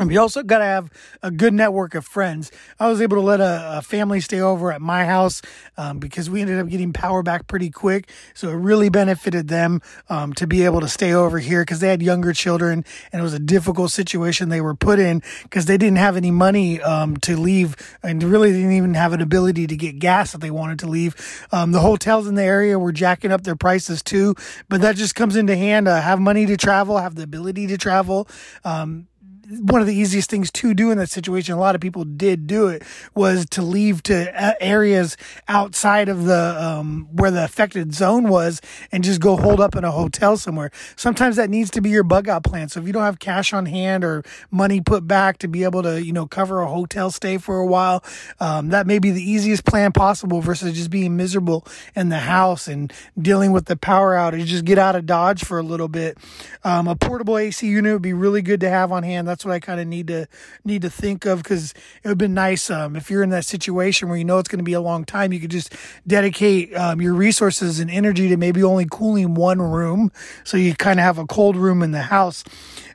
we 0.05 0.19
also 0.19 0.43
got 0.43 0.59
to 0.59 0.65
have 0.65 0.91
a 1.23 1.31
good 1.31 1.55
network 1.55 1.95
of 1.95 2.05
friends. 2.05 2.53
I 2.79 2.89
was 2.89 3.01
able 3.01 3.17
to 3.17 3.23
let 3.23 3.41
a, 3.41 3.79
a 3.79 3.83
family 3.83 4.21
stay 4.21 4.41
over 4.41 4.71
at 4.71 4.83
my 4.83 5.07
house 5.07 5.41
um, 5.79 5.99
because 5.99 6.29
we 6.29 6.43
ended 6.43 6.59
up 6.59 6.69
getting 6.69 6.93
power 6.93 7.23
back 7.23 7.47
pretty 7.47 7.71
quick. 7.71 8.11
So 8.35 8.51
it 8.51 8.57
really 8.57 8.91
benefited 8.91 9.49
them 9.49 9.81
um, 10.11 10.35
to 10.35 10.47
be 10.47 10.65
able 10.65 10.81
to 10.81 10.89
stay 10.89 11.15
over 11.15 11.39
here 11.39 11.63
because 11.63 11.81
they 11.81 11.89
had 11.89 12.03
younger 12.03 12.35
children 12.35 12.85
and 13.11 13.21
it 13.21 13.23
was 13.23 13.33
a 13.33 13.39
difficult 13.39 13.91
situation 13.91 14.51
they 14.51 14.61
were 14.61 14.75
put 14.75 14.99
in 14.99 15.23
because 15.45 15.65
they 15.65 15.79
didn't 15.79 15.99
have 15.99 16.17
any 16.17 16.31
money 16.31 16.81
um, 16.83 17.17
to 17.19 17.37
leave 17.37 17.75
and 18.03 18.23
really 18.23 18.53
didn't 18.53 18.73
even 18.73 18.93
have 18.95 19.15
an 19.15 19.23
ability 19.23 19.67
to 19.67 19.77
get 19.77 19.99
gas 19.99 20.35
if 20.35 20.41
they 20.41 20.51
wanted 20.51 20.79
to 20.81 20.87
leave. 20.87 21.47
Um, 21.53 21.73
the 21.73 21.81
hotels 21.81 22.27
in 22.27 22.35
the 22.35 22.45
area 22.45 22.79
were 22.79 22.93
jacking 22.93 23.33
up 23.33 23.45
their 23.45 23.57
prices 23.57 24.03
too, 24.03 24.35
but 24.69 24.83
that 24.83 24.97
just 24.97 25.15
comes 25.15 25.37
into 25.37 25.57
hand. 25.57 25.89
Uh, 25.89 26.03
have 26.03 26.21
money 26.21 26.45
to 26.47 26.57
travel, 26.57 26.99
have 26.99 27.15
the 27.15 27.23
ability 27.23 27.67
to 27.69 27.79
travel 27.79 28.29
um, 28.65 29.07
one 29.49 29.81
of 29.81 29.87
the 29.87 29.95
easiest 29.95 30.31
things 30.31 30.51
to 30.51 30.75
do 30.75 30.91
in 30.91 30.99
that 30.99 31.11
situation, 31.11 31.55
a 31.55 31.59
lot 31.59 31.75
of 31.75 31.81
people 31.81 32.05
did 32.05 32.47
do 32.47 32.69
it, 32.69 32.83
was 33.15 33.47
to 33.51 33.63
leave 33.63 34.03
to 34.05 34.63
areas 34.63 35.17
outside 35.49 36.09
of 36.09 36.25
the 36.25 36.57
um, 36.63 37.09
where 37.13 37.31
the 37.31 37.45
affected 37.45 37.95
zone 37.95 38.29
was 38.29 38.61
and 38.93 39.05
just 39.05 39.21
go 39.21 39.37
hold 39.37 39.61
up 39.61 39.77
in 39.77 39.85
a 39.85 39.91
hotel 39.91 40.37
somewhere. 40.37 40.71
Sometimes 40.97 41.37
that 41.37 41.51
needs 41.51 41.71
to 41.71 41.81
be 41.81 41.91
your 41.91 42.03
bug 42.03 42.29
out 42.29 42.45
plan. 42.45 42.69
So 42.69 42.81
if 42.81 42.87
you 42.87 42.93
don't 42.93 43.03
have 43.03 43.19
cash 43.19 43.53
on 43.53 43.67
hand 43.67 44.05
or 44.05 44.25
money 44.51 44.81
put 44.81 45.07
back 45.07 45.39
to 45.39 45.49
be 45.49 45.65
able 45.65 45.83
to, 45.83 46.03
you 46.03 46.13
know, 46.13 46.27
cover 46.27 46.61
a 46.61 46.67
hotel 46.67 47.11
stay 47.11 47.39
for 47.39 47.59
a 47.59 47.67
while, 47.67 48.03
um, 48.41 48.69
that 48.69 48.87
may 48.87 48.99
be 48.99 49.11
the 49.11 49.23
easiest 49.23 49.65
plan 49.65 49.93
possible 49.93 50.41
versus 50.41 50.75
just 50.75 50.91
being 50.91 51.17
miserable 51.17 51.67
in 51.95 52.09
the 52.09 52.19
house 52.19 52.69
and 52.69 52.93
dealing 53.21 53.53
with 53.53 53.67
the 53.67 53.77
power 53.77 54.15
outage. 54.15 54.47
Just 54.47 54.65
get 54.65 54.79
out 54.79 54.97
of 54.97 55.07
Dodge 55.07 55.45
for 55.45 55.59
a 55.59 55.63
little 55.63 55.89
bit. 55.89 56.19
Um, 56.65 56.89
a 56.89 56.97
portable 56.97 57.39
AC 57.39 57.67
unit 57.67 57.93
would 57.93 58.03
be 58.03 58.13
really 58.13 58.43
good 58.43 58.61
to 58.61 58.69
have 58.69 58.93
on 58.93 59.03
hand. 59.03 59.29
That's 59.29 59.36
that's 59.37 59.45
what 59.45 59.53
I 59.53 59.61
kind 59.61 59.79
of 59.81 59.87
need 59.87 60.07
to 60.07 60.27
need 60.65 60.81
to 60.81 60.89
think 60.89 61.27
of 61.27 61.43
because 61.43 61.75
it 62.03 62.09
would 62.09 62.17
be 62.17 62.27
nice 62.27 62.71
um, 62.71 62.97
if 62.97 63.11
you're 63.11 63.23
in 63.23 63.29
that 63.31 63.45
situation 63.45 64.09
where 64.09 64.17
you 64.17 64.25
know 64.25 64.39
it's 64.39 64.49
going 64.49 64.61
to 64.61 64.65
be 64.65 64.73
a 64.73 64.81
long 64.81 65.05
time, 65.05 65.31
you 65.31 65.41
could 65.41 65.51
just 65.51 65.75
dedicate 66.07 66.75
um, 66.75 67.03
your 67.03 67.13
resources 67.13 67.79
and 67.79 67.91
energy 67.91 68.31
to 68.31 68.39
maybe 68.39 68.63
only 68.63 68.87
cooling 68.91 69.35
one 69.35 69.61
room, 69.61 70.11
so 70.43 70.57
you 70.57 70.75
kind 70.75 70.99
of 70.99 71.05
have 71.05 71.19
a 71.19 71.27
cold 71.27 71.55
room 71.55 71.83
in 71.83 71.91
the 71.91 72.01
house. 72.01 72.45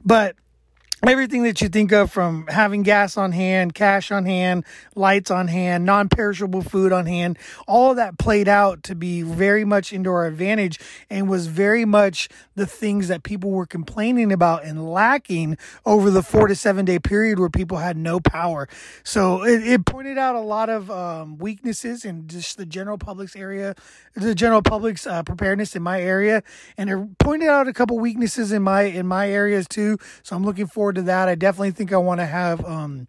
But 0.04 0.36
everything 1.10 1.44
that 1.44 1.62
you 1.62 1.70
think 1.70 1.92
of 1.92 2.12
from 2.12 2.46
having 2.48 2.84
gas 2.84 3.18
on 3.18 3.32
hand, 3.32 3.74
cash 3.74 4.12
on 4.12 4.26
hand, 4.26 4.64
lights 4.96 5.32
on 5.32 5.48
hand, 5.48 5.86
non 5.86 6.10
perishable 6.10 6.62
food 6.62 6.92
on 6.92 7.06
hand, 7.06 7.38
all 7.68 7.96
that 7.96 8.20
played 8.20 8.48
out 8.48 8.84
to 8.84 8.96
be 8.96 9.22
very 9.24 9.66
much 9.66 9.92
into 9.92 10.10
our 10.12 10.26
advantage 10.26 10.80
and 11.10 11.30
was 11.30 11.48
very 11.48 11.86
much 11.86 12.30
the 12.56 12.68
things 12.68 13.08
that 13.08 13.24
people 13.24 13.50
were 13.50 13.66
complaining 13.66 14.32
about 14.32 14.64
and 14.64 14.92
lacking 14.92 15.58
over 15.86 16.12
the 16.12 16.22
four 16.22 16.48
to 16.48 16.56
seven 16.56 16.86
day 16.86 17.00
period 17.00 17.40
where 17.40 17.50
people 17.50 17.78
had 17.78 17.98
no 17.98 18.20
power. 18.20 18.68
So 19.04 19.44
it, 19.44 19.66
it 19.66 19.86
pointed 19.86 20.18
out 20.18 20.36
a 20.36 20.40
lot 20.40 20.70
of 20.70 20.92
um, 20.92 21.38
weaknesses 21.38 22.06
in 22.06 22.28
just 22.28 22.58
the 22.58 22.66
general 22.66 22.98
public's 22.98 23.36
area, 23.36 23.76
the 24.16 24.36
general 24.36 24.62
public's 24.62 25.08
uh, 25.08 25.24
preparedness 25.24 25.76
in 25.76 25.82
my 25.82 26.02
area, 26.02 26.44
and 26.78 26.90
it 26.90 27.18
pointed 27.18 27.50
out 27.50 27.68
a 27.68 27.74
couple 27.74 27.98
weaknesses 27.98 28.52
in 28.52 28.62
my 28.62 28.84
in 28.84 29.08
my 29.08 29.30
areas 29.30 29.68
too. 29.68 29.98
So 30.24 30.36
I'm 30.36 30.44
looking 30.44 30.68
forward 30.68 30.91
to 30.96 31.02
that. 31.04 31.30
I 31.30 31.36
definitely 31.36 31.72
think 31.72 31.94
I 31.94 31.98
want 31.98 32.20
to 32.20 32.26
have 32.26 32.64
um, 32.66 33.08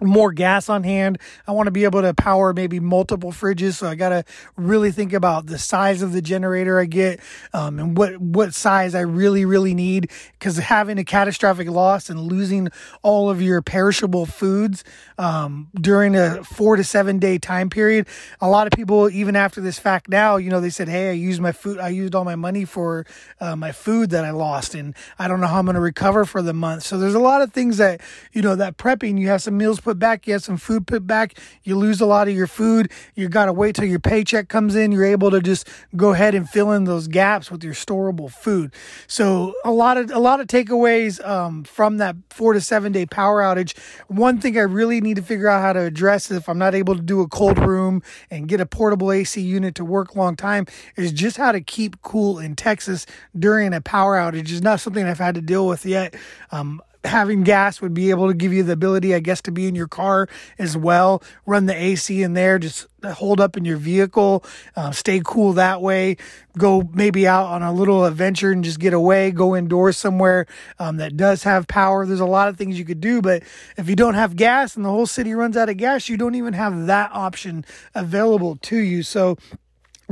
more 0.00 0.32
gas 0.32 0.68
on 0.68 0.82
hand. 0.82 1.18
I 1.46 1.52
want 1.52 1.66
to 1.66 1.70
be 1.70 1.84
able 1.84 2.02
to 2.02 2.14
power 2.14 2.52
maybe 2.52 2.80
multiple 2.80 3.32
fridges. 3.32 3.74
So 3.74 3.88
I 3.88 3.94
got 3.94 4.10
to 4.10 4.24
really 4.56 4.90
think 4.90 5.12
about 5.12 5.46
the 5.46 5.58
size 5.58 6.02
of 6.02 6.12
the 6.12 6.22
generator 6.22 6.80
I 6.80 6.86
get 6.86 7.20
um, 7.52 7.78
and 7.78 7.96
what, 7.96 8.18
what 8.18 8.54
size 8.54 8.94
I 8.94 9.00
really, 9.00 9.44
really 9.44 9.74
need. 9.74 10.10
Because 10.38 10.56
having 10.58 10.98
a 10.98 11.04
catastrophic 11.04 11.68
loss 11.68 12.10
and 12.10 12.20
losing 12.20 12.68
all 13.02 13.30
of 13.30 13.42
your 13.42 13.62
perishable 13.62 14.26
foods 14.26 14.84
um, 15.18 15.68
during 15.74 16.16
a 16.16 16.42
four 16.44 16.76
to 16.76 16.84
seven 16.84 17.18
day 17.18 17.38
time 17.38 17.70
period, 17.70 18.06
a 18.40 18.48
lot 18.48 18.66
of 18.66 18.72
people, 18.72 19.10
even 19.10 19.36
after 19.36 19.60
this 19.60 19.78
fact 19.78 20.08
now, 20.08 20.36
you 20.36 20.50
know, 20.50 20.60
they 20.60 20.70
said, 20.70 20.88
Hey, 20.88 21.10
I 21.10 21.12
used 21.12 21.40
my 21.40 21.52
food, 21.52 21.78
I 21.78 21.88
used 21.88 22.14
all 22.14 22.24
my 22.24 22.36
money 22.36 22.64
for 22.64 23.06
uh, 23.40 23.56
my 23.56 23.72
food 23.72 24.10
that 24.10 24.24
I 24.24 24.30
lost, 24.30 24.74
and 24.74 24.94
I 25.18 25.28
don't 25.28 25.40
know 25.40 25.46
how 25.46 25.58
I'm 25.58 25.66
going 25.66 25.74
to 25.74 25.80
recover 25.80 26.24
for 26.24 26.42
the 26.42 26.52
month. 26.52 26.84
So 26.84 26.98
there's 26.98 27.14
a 27.14 27.20
lot 27.20 27.42
of 27.42 27.52
things 27.52 27.76
that, 27.78 28.00
you 28.32 28.42
know, 28.42 28.56
that 28.56 28.76
prepping, 28.76 29.18
you 29.18 29.28
have 29.28 29.42
some 29.42 29.56
meals 29.56 29.80
put 29.90 29.98
back, 29.98 30.24
you 30.28 30.34
have 30.34 30.44
some 30.44 30.56
food 30.56 30.86
put 30.86 31.04
back, 31.04 31.36
you 31.64 31.76
lose 31.76 32.00
a 32.00 32.06
lot 32.06 32.28
of 32.28 32.34
your 32.36 32.46
food, 32.46 32.92
you 33.16 33.28
got 33.28 33.46
to 33.46 33.52
wait 33.52 33.74
till 33.74 33.86
your 33.86 33.98
paycheck 33.98 34.48
comes 34.48 34.76
in, 34.76 34.92
you're 34.92 35.04
able 35.04 35.32
to 35.32 35.40
just 35.40 35.68
go 35.96 36.12
ahead 36.12 36.32
and 36.32 36.48
fill 36.48 36.70
in 36.70 36.84
those 36.84 37.08
gaps 37.08 37.50
with 37.50 37.64
your 37.64 37.74
storable 37.74 38.30
food. 38.30 38.72
So 39.08 39.52
a 39.64 39.72
lot 39.72 39.96
of 39.96 40.12
a 40.12 40.20
lot 40.20 40.38
of 40.38 40.46
takeaways 40.46 41.24
um, 41.26 41.64
from 41.64 41.96
that 41.96 42.14
four 42.30 42.52
to 42.52 42.60
seven 42.60 42.92
day 42.92 43.04
power 43.04 43.42
outage. 43.42 43.76
One 44.06 44.40
thing 44.40 44.56
I 44.56 44.62
really 44.62 45.00
need 45.00 45.16
to 45.16 45.22
figure 45.22 45.48
out 45.48 45.60
how 45.60 45.72
to 45.72 45.80
address 45.80 46.30
if 46.30 46.48
I'm 46.48 46.58
not 46.58 46.76
able 46.76 46.94
to 46.94 47.02
do 47.02 47.20
a 47.20 47.26
cold 47.26 47.58
room 47.58 48.00
and 48.30 48.46
get 48.46 48.60
a 48.60 48.66
portable 48.66 49.10
AC 49.10 49.40
unit 49.40 49.74
to 49.74 49.84
work 49.84 50.14
long 50.14 50.36
time 50.36 50.66
is 50.94 51.10
just 51.10 51.36
how 51.36 51.50
to 51.50 51.60
keep 51.60 52.00
cool 52.02 52.38
in 52.38 52.54
Texas 52.54 53.06
during 53.36 53.74
a 53.74 53.80
power 53.80 54.16
outage. 54.16 54.50
Is 54.52 54.62
not 54.62 54.78
something 54.78 55.04
I've 55.04 55.18
had 55.18 55.34
to 55.34 55.40
deal 55.40 55.66
with 55.66 55.84
yet. 55.84 56.14
Um, 56.52 56.80
having 57.04 57.42
gas 57.42 57.80
would 57.80 57.94
be 57.94 58.10
able 58.10 58.28
to 58.28 58.34
give 58.34 58.52
you 58.52 58.62
the 58.62 58.72
ability, 58.72 59.14
I 59.14 59.20
guess, 59.20 59.40
to 59.42 59.52
be 59.52 59.66
in 59.66 59.74
your 59.74 59.88
car 59.88 60.28
as 60.58 60.76
well. 60.76 61.22
Run 61.46 61.66
the 61.66 61.74
AC 61.74 62.22
in 62.22 62.34
there, 62.34 62.58
just 62.58 62.86
hold 63.04 63.40
up 63.40 63.56
in 63.56 63.64
your 63.64 63.78
vehicle, 63.78 64.44
uh, 64.76 64.90
stay 64.90 65.20
cool 65.24 65.54
that 65.54 65.80
way. 65.80 66.16
Go 66.58 66.88
maybe 66.92 67.26
out 67.26 67.46
on 67.46 67.62
a 67.62 67.72
little 67.72 68.04
adventure 68.04 68.50
and 68.50 68.62
just 68.62 68.78
get 68.78 68.92
away. 68.92 69.30
Go 69.30 69.56
indoors 69.56 69.96
somewhere 69.96 70.46
um, 70.78 70.98
that 70.98 71.16
does 71.16 71.42
have 71.44 71.66
power. 71.66 72.04
There's 72.04 72.20
a 72.20 72.26
lot 72.26 72.48
of 72.48 72.56
things 72.56 72.78
you 72.78 72.84
could 72.84 73.00
do, 73.00 73.22
but 73.22 73.42
if 73.76 73.88
you 73.88 73.96
don't 73.96 74.14
have 74.14 74.36
gas 74.36 74.76
and 74.76 74.84
the 74.84 74.90
whole 74.90 75.06
city 75.06 75.32
runs 75.32 75.56
out 75.56 75.68
of 75.68 75.76
gas, 75.76 76.08
you 76.08 76.16
don't 76.16 76.34
even 76.34 76.52
have 76.52 76.86
that 76.86 77.10
option 77.12 77.64
available 77.94 78.56
to 78.56 78.76
you. 78.76 79.02
So 79.02 79.36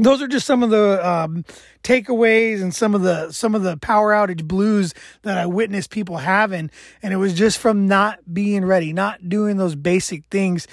those 0.05 0.23
are 0.23 0.29
just 0.29 0.47
some 0.47 0.63
of 0.63 0.71
the 0.71 1.07
um, 1.07 1.45
takeaways 1.83 2.63
and 2.63 2.75
some 2.75 2.95
of 2.95 3.03
the 3.03 3.31
some 3.33 3.55
of 3.55 3.63
the 3.63 3.77
power 3.79 4.13
outage 4.13 4.45
blues 4.45 4.95
that 5.23 5.39
I 5.39 5.47
witnessed 5.47 5.91
people 5.91 6.19
having, 6.19 6.71
and 7.03 7.13
it 7.13 7.17
was 7.17 7.35
just 7.35 7.59
from 7.59 7.87
not 7.87 8.19
being 8.33 8.65
ready, 8.65 8.93
not 8.93 9.29
doing 9.29 9.57
those 9.57 9.75
basic 9.75 10.25
things. 10.27 10.67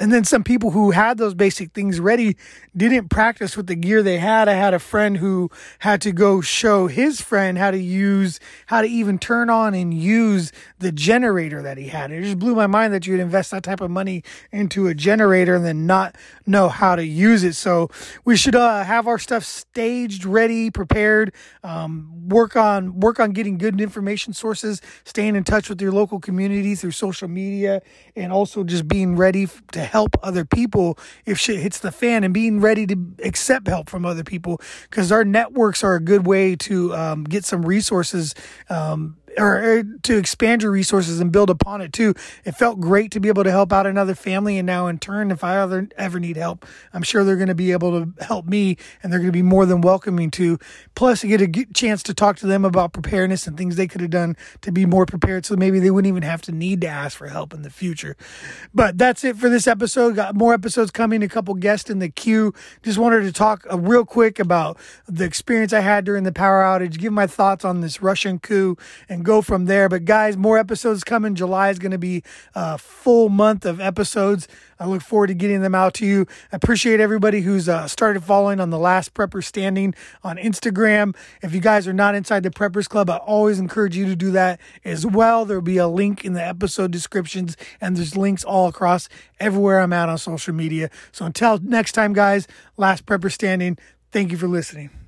And 0.00 0.12
then 0.12 0.24
some 0.24 0.44
people 0.44 0.70
who 0.70 0.92
had 0.92 1.18
those 1.18 1.34
basic 1.34 1.72
things 1.72 2.00
ready 2.00 2.36
didn't 2.76 3.08
practice 3.08 3.56
with 3.56 3.66
the 3.66 3.74
gear 3.74 4.02
they 4.02 4.18
had. 4.18 4.48
I 4.48 4.52
had 4.52 4.74
a 4.74 4.78
friend 4.78 5.16
who 5.16 5.50
had 5.80 6.00
to 6.02 6.12
go 6.12 6.40
show 6.40 6.86
his 6.86 7.20
friend 7.20 7.58
how 7.58 7.70
to 7.70 7.78
use, 7.78 8.38
how 8.66 8.82
to 8.82 8.88
even 8.88 9.18
turn 9.18 9.50
on 9.50 9.74
and 9.74 9.92
use 9.92 10.52
the 10.78 10.92
generator 10.92 11.62
that 11.62 11.78
he 11.78 11.88
had. 11.88 12.12
It 12.12 12.22
just 12.22 12.38
blew 12.38 12.54
my 12.54 12.66
mind 12.66 12.92
that 12.92 13.06
you'd 13.06 13.20
invest 13.20 13.50
that 13.50 13.62
type 13.62 13.80
of 13.80 13.90
money 13.90 14.22
into 14.52 14.86
a 14.86 14.94
generator 14.94 15.56
and 15.56 15.64
then 15.64 15.86
not 15.86 16.16
know 16.46 16.68
how 16.68 16.94
to 16.94 17.04
use 17.04 17.42
it. 17.42 17.54
So 17.54 17.90
we 18.24 18.36
should 18.36 18.54
uh, 18.54 18.84
have 18.84 19.06
our 19.06 19.18
stuff 19.18 19.44
staged, 19.44 20.24
ready, 20.24 20.70
prepared. 20.70 21.34
Um, 21.64 22.28
work 22.28 22.56
on 22.56 23.00
work 23.00 23.18
on 23.18 23.32
getting 23.32 23.58
good 23.58 23.80
information 23.80 24.32
sources, 24.32 24.80
staying 25.04 25.34
in 25.34 25.44
touch 25.44 25.68
with 25.68 25.80
your 25.80 25.92
local 25.92 26.20
community 26.20 26.74
through 26.74 26.92
social 26.92 27.28
media, 27.28 27.82
and 28.14 28.32
also 28.32 28.64
just 28.64 28.86
being 28.86 29.16
ready 29.16 29.48
to 29.72 29.87
help 29.88 30.16
other 30.22 30.44
people 30.44 30.98
if 31.26 31.38
shit 31.38 31.58
hits 31.58 31.80
the 31.80 31.90
fan 31.90 32.24
and 32.24 32.32
being 32.32 32.60
ready 32.60 32.86
to 32.86 32.96
accept 33.24 33.66
help 33.66 33.90
from 33.90 34.04
other 34.04 34.24
people. 34.24 34.60
Because 34.88 35.10
our 35.10 35.24
networks 35.24 35.82
are 35.82 35.94
a 35.94 36.00
good 36.00 36.26
way 36.26 36.56
to 36.56 36.94
um, 36.94 37.24
get 37.24 37.44
some 37.44 37.64
resources 37.64 38.34
um, 38.68 39.16
or, 39.38 39.84
to 40.02 40.16
expand 40.16 40.62
your 40.62 40.70
resources 40.70 41.20
and 41.20 41.32
build 41.32 41.50
upon 41.50 41.80
it 41.80 41.92
too. 41.92 42.14
It 42.44 42.52
felt 42.52 42.80
great 42.80 43.10
to 43.12 43.20
be 43.20 43.28
able 43.28 43.44
to 43.44 43.50
help 43.50 43.72
out 43.72 43.86
another 43.86 44.14
family. 44.14 44.58
And 44.58 44.66
now, 44.66 44.86
in 44.86 44.98
turn, 44.98 45.30
if 45.30 45.44
I 45.44 45.60
ever, 45.60 45.88
ever 45.96 46.20
need 46.20 46.36
help, 46.36 46.66
I'm 46.92 47.02
sure 47.02 47.24
they're 47.24 47.36
going 47.36 47.48
to 47.48 47.54
be 47.54 47.72
able 47.72 48.04
to 48.04 48.24
help 48.24 48.46
me 48.46 48.76
and 49.02 49.12
they're 49.12 49.20
going 49.20 49.28
to 49.28 49.32
be 49.32 49.42
more 49.42 49.66
than 49.66 49.80
welcoming 49.80 50.30
to. 50.32 50.58
Plus, 50.94 51.22
you 51.22 51.36
get 51.36 51.56
a 51.56 51.72
chance 51.72 52.02
to 52.04 52.14
talk 52.14 52.36
to 52.38 52.46
them 52.46 52.64
about 52.64 52.92
preparedness 52.92 53.46
and 53.46 53.56
things 53.56 53.76
they 53.76 53.86
could 53.86 54.00
have 54.00 54.10
done 54.10 54.36
to 54.62 54.72
be 54.72 54.86
more 54.86 55.06
prepared. 55.06 55.46
So 55.46 55.56
maybe 55.56 55.78
they 55.78 55.90
wouldn't 55.90 56.08
even 56.08 56.22
have 56.22 56.42
to 56.42 56.52
need 56.52 56.80
to 56.82 56.88
ask 56.88 57.16
for 57.16 57.28
help 57.28 57.54
in 57.54 57.62
the 57.62 57.70
future. 57.70 58.16
But 58.74 58.98
that's 58.98 59.24
it 59.24 59.36
for 59.36 59.48
this 59.48 59.66
episode. 59.66 60.16
Got 60.16 60.34
more 60.34 60.54
episodes 60.54 60.90
coming, 60.90 61.22
a 61.22 61.28
couple 61.28 61.54
guests 61.54 61.90
in 61.90 61.98
the 61.98 62.08
queue. 62.08 62.52
Just 62.82 62.98
wanted 62.98 63.22
to 63.22 63.32
talk 63.32 63.66
uh, 63.70 63.78
real 63.78 64.04
quick 64.04 64.38
about 64.38 64.78
the 65.06 65.24
experience 65.24 65.72
I 65.72 65.80
had 65.80 66.04
during 66.04 66.24
the 66.24 66.32
power 66.32 66.62
outage, 66.62 66.98
give 66.98 67.12
my 67.12 67.26
thoughts 67.26 67.64
on 67.64 67.80
this 67.80 68.02
Russian 68.02 68.38
coup, 68.38 68.76
and 69.08 69.24
go 69.28 69.42
from 69.42 69.66
there. 69.66 69.90
But 69.90 70.06
guys, 70.06 70.38
more 70.38 70.56
episodes 70.56 71.04
coming. 71.04 71.34
July 71.34 71.68
is 71.68 71.78
going 71.78 71.92
to 71.92 71.98
be 71.98 72.22
a 72.54 72.78
full 72.78 73.28
month 73.28 73.66
of 73.66 73.78
episodes. 73.78 74.48
I 74.80 74.86
look 74.86 75.02
forward 75.02 75.26
to 75.26 75.34
getting 75.34 75.60
them 75.60 75.74
out 75.74 75.92
to 75.94 76.06
you. 76.06 76.26
I 76.50 76.56
appreciate 76.56 76.98
everybody 76.98 77.42
who's 77.42 77.68
uh, 77.68 77.86
started 77.88 78.24
following 78.24 78.58
on 78.58 78.70
the 78.70 78.78
last 78.78 79.12
prepper 79.12 79.44
standing 79.44 79.94
on 80.24 80.38
Instagram. 80.38 81.14
If 81.42 81.52
you 81.52 81.60
guys 81.60 81.86
are 81.86 81.92
not 81.92 82.14
inside 82.14 82.42
the 82.42 82.50
preppers 82.50 82.88
club, 82.88 83.10
I 83.10 83.18
always 83.18 83.58
encourage 83.58 83.96
you 83.96 84.06
to 84.06 84.16
do 84.16 84.30
that 84.30 84.60
as 84.82 85.04
well. 85.04 85.44
There'll 85.44 85.62
be 85.62 85.76
a 85.76 85.88
link 85.88 86.24
in 86.24 86.32
the 86.32 86.42
episode 86.42 86.90
descriptions 86.90 87.54
and 87.82 87.98
there's 87.98 88.16
links 88.16 88.44
all 88.44 88.66
across 88.66 89.10
everywhere 89.38 89.80
I'm 89.80 89.92
at 89.92 90.08
on 90.08 90.16
social 90.16 90.54
media. 90.54 90.88
So 91.12 91.26
until 91.26 91.58
next 91.58 91.92
time, 91.92 92.14
guys, 92.14 92.48
last 92.78 93.04
prepper 93.04 93.30
standing. 93.30 93.76
Thank 94.10 94.32
you 94.32 94.38
for 94.38 94.48
listening. 94.48 95.07